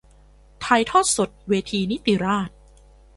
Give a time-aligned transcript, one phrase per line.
[0.63, 2.55] ถ่ายทอดสดเวทีนิติราษฎร์